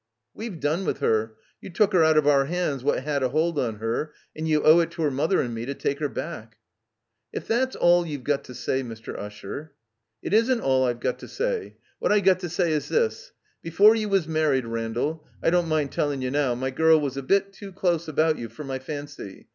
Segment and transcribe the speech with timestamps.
[0.33, 1.35] "We've done with her.
[1.61, 4.63] You took her out of our 'ands what 'ad a hold on her, and you
[4.63, 6.57] owe it to her mother and me to take her back."
[7.31, 9.15] "If that's all you've got to say, Mr.
[9.15, 9.73] Usher
[10.23, 11.75] —""It isn't all I've got to say.
[11.99, 13.31] What I got to say is this.
[13.61, 17.21] Before you was married, Randall, I don't mind telling you now, my girl was a
[17.21, 19.49] bit too close about you for my fancy.